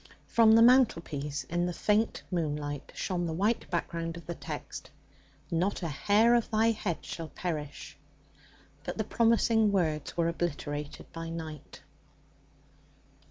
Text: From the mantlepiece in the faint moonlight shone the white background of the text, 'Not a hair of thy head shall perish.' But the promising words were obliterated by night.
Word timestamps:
From 0.25 0.53
the 0.53 0.63
mantlepiece 0.63 1.43
in 1.43 1.67
the 1.67 1.73
faint 1.73 2.23
moonlight 2.31 2.91
shone 2.95 3.27
the 3.27 3.33
white 3.33 3.69
background 3.69 4.17
of 4.17 4.25
the 4.25 4.33
text, 4.33 4.89
'Not 5.51 5.83
a 5.83 5.89
hair 5.89 6.33
of 6.33 6.49
thy 6.49 6.71
head 6.71 7.05
shall 7.05 7.27
perish.' 7.29 7.95
But 8.83 8.97
the 8.97 9.03
promising 9.03 9.71
words 9.71 10.17
were 10.17 10.27
obliterated 10.27 11.05
by 11.13 11.29
night. 11.29 11.81